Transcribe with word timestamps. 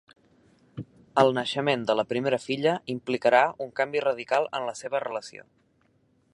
El 1.23 1.29
naixement 1.37 1.83
de 1.91 1.95
la 1.99 2.05
primera 2.15 2.39
filla 2.47 2.73
implicarà 2.95 3.45
un 3.67 3.71
canvi 3.81 4.03
radical 4.09 4.51
en 4.61 4.69
la 4.71 4.77
seva 4.83 5.07
relació. 5.09 5.49